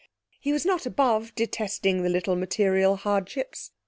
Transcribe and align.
He 0.39 0.51
was 0.51 0.65
not 0.65 0.87
above 0.87 1.35
detesting 1.35 2.01
little 2.01 2.35
material 2.35 2.95
hardships. 2.95 3.69